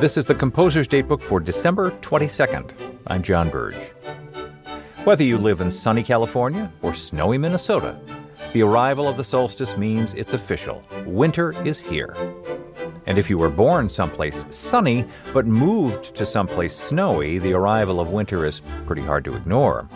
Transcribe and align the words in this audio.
This 0.00 0.16
is 0.16 0.26
the 0.26 0.34
Composer's 0.36 0.86
Datebook 0.86 1.20
for 1.20 1.40
December 1.40 1.90
22nd. 2.02 2.70
I'm 3.08 3.20
John 3.20 3.50
Birge. 3.50 3.90
Whether 5.02 5.24
you 5.24 5.38
live 5.38 5.60
in 5.60 5.72
sunny 5.72 6.04
California 6.04 6.72
or 6.82 6.94
snowy 6.94 7.36
Minnesota, 7.36 7.98
the 8.52 8.62
arrival 8.62 9.08
of 9.08 9.16
the 9.16 9.24
solstice 9.24 9.76
means 9.76 10.14
it's 10.14 10.34
official. 10.34 10.84
Winter 11.04 11.50
is 11.66 11.80
here. 11.80 12.14
And 13.06 13.18
if 13.18 13.28
you 13.28 13.38
were 13.38 13.50
born 13.50 13.88
someplace 13.88 14.46
sunny 14.50 15.04
but 15.34 15.48
moved 15.48 16.14
to 16.14 16.24
someplace 16.24 16.76
snowy, 16.76 17.38
the 17.38 17.54
arrival 17.54 17.98
of 17.98 18.10
winter 18.10 18.46
is 18.46 18.62
pretty 18.86 19.02
hard 19.02 19.24
to 19.24 19.34
ignore. 19.34 19.88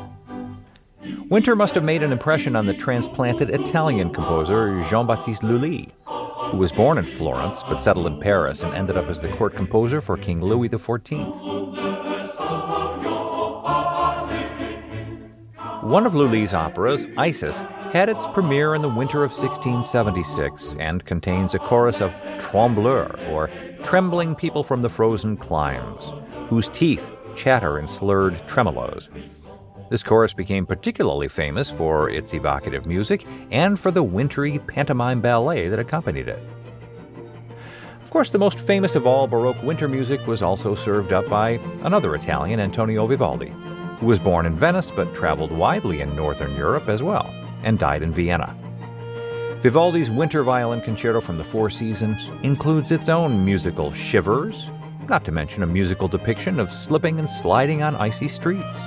Winter 1.28 1.54
must 1.54 1.76
have 1.76 1.84
made 1.84 2.02
an 2.02 2.10
impression 2.10 2.56
on 2.56 2.66
the 2.66 2.74
transplanted 2.74 3.50
Italian 3.50 4.12
composer 4.12 4.82
Jean 4.90 5.06
Baptiste 5.06 5.44
Lully, 5.44 5.94
who 6.50 6.58
was 6.58 6.72
born 6.72 6.98
in 6.98 7.04
Florence 7.04 7.62
but 7.62 7.82
settled 7.82 8.06
in 8.06 8.20
Paris 8.20 8.62
and 8.62 8.74
ended 8.74 8.96
up 8.96 9.08
as 9.08 9.20
the 9.20 9.28
court 9.28 9.54
composer 9.54 10.00
for 10.00 10.16
King 10.16 10.40
Louis 10.40 10.68
XIV. 10.68 11.92
One 15.82 16.06
of 16.06 16.14
Lully's 16.14 16.54
operas, 16.54 17.06
Isis, 17.16 17.60
had 17.92 18.08
its 18.08 18.24
premiere 18.32 18.74
in 18.74 18.82
the 18.82 18.88
winter 18.88 19.24
of 19.24 19.32
1676 19.32 20.76
and 20.78 21.04
contains 21.04 21.54
a 21.54 21.58
chorus 21.58 22.00
of 22.00 22.14
trembleurs, 22.38 23.20
or 23.28 23.50
trembling 23.82 24.34
people 24.34 24.62
from 24.62 24.82
the 24.82 24.88
frozen 24.88 25.36
climes, 25.36 26.12
whose 26.48 26.68
teeth 26.68 27.10
chatter 27.34 27.78
in 27.78 27.86
slurred 27.86 28.34
tremolos. 28.46 29.08
This 29.92 30.02
chorus 30.02 30.32
became 30.32 30.64
particularly 30.64 31.28
famous 31.28 31.68
for 31.68 32.08
its 32.08 32.32
evocative 32.32 32.86
music 32.86 33.26
and 33.50 33.78
for 33.78 33.90
the 33.90 34.02
wintry 34.02 34.58
pantomime 34.60 35.20
ballet 35.20 35.68
that 35.68 35.78
accompanied 35.78 36.28
it. 36.28 36.42
Of 38.02 38.08
course, 38.08 38.30
the 38.30 38.38
most 38.38 38.58
famous 38.58 38.94
of 38.94 39.06
all 39.06 39.26
Baroque 39.26 39.62
winter 39.62 39.88
music 39.88 40.26
was 40.26 40.42
also 40.42 40.74
served 40.74 41.12
up 41.12 41.28
by 41.28 41.60
another 41.82 42.14
Italian, 42.14 42.58
Antonio 42.58 43.06
Vivaldi, 43.06 43.52
who 44.00 44.06
was 44.06 44.18
born 44.18 44.46
in 44.46 44.56
Venice 44.56 44.90
but 44.90 45.14
traveled 45.14 45.52
widely 45.52 46.00
in 46.00 46.16
Northern 46.16 46.56
Europe 46.56 46.88
as 46.88 47.02
well 47.02 47.26
and 47.62 47.78
died 47.78 48.02
in 48.02 48.14
Vienna. 48.14 48.56
Vivaldi's 49.60 50.08
Winter 50.08 50.42
Violin 50.42 50.80
Concerto 50.80 51.20
from 51.20 51.36
the 51.36 51.44
Four 51.44 51.68
Seasons 51.68 52.30
includes 52.42 52.92
its 52.92 53.10
own 53.10 53.44
musical 53.44 53.92
shivers, 53.92 54.70
not 55.06 55.22
to 55.26 55.32
mention 55.32 55.62
a 55.62 55.66
musical 55.66 56.08
depiction 56.08 56.58
of 56.58 56.72
slipping 56.72 57.18
and 57.18 57.28
sliding 57.28 57.82
on 57.82 57.94
icy 57.96 58.28
streets. 58.28 58.78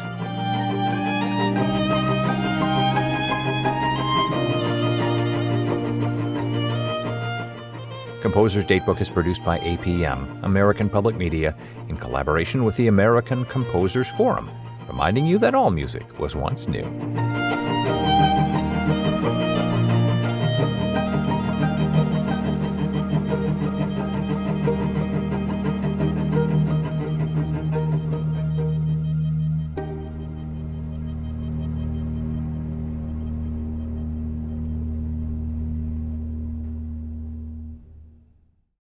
Composer's 8.25 8.65
Datebook 8.65 9.01
is 9.01 9.07
produced 9.07 9.45
by 9.45 9.59
APM, 9.59 10.43
American 10.43 10.89
Public 10.89 11.15
Media, 11.15 11.55
in 11.89 11.95
collaboration 11.95 12.65
with 12.65 12.75
the 12.75 12.87
American 12.87 13.45
Composers 13.45 14.07
Forum, 14.17 14.49
reminding 14.87 15.27
you 15.27 15.37
that 15.37 15.53
all 15.53 15.69
music 15.69 16.17
was 16.17 16.35
once 16.35 16.67
new. 16.67 16.81